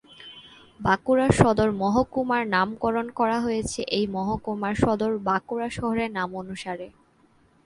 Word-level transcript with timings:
বাঁকুড়া 0.79 1.27
সদর 1.39 1.69
মহকুমার 1.81 2.43
নামকরণ 2.47 3.07
করা 3.19 3.37
হয়েছে 3.39 3.79
এই 3.97 4.05
মহকুমার 4.07 4.75
সদর 4.75 5.11
বাঁকুড়া 5.27 5.67
শহরের 5.69 6.09
নামানুসারে। 6.11 6.87